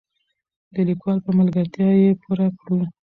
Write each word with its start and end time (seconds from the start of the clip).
د 0.73 0.75
لیکوال 0.87 1.17
په 1.25 1.31
ملګرتیا 1.39 1.89
یې 2.01 2.11
پوره 2.21 2.47
کړو. 2.59 2.79